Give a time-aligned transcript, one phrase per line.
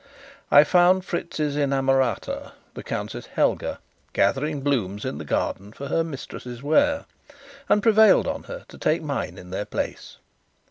[0.49, 3.79] I found Fritz's inamorata, the Countess Helga,
[4.13, 7.05] gathering blooms in the garden for her mistress's wear,
[7.69, 10.17] and prevailed on her to take mine in their place.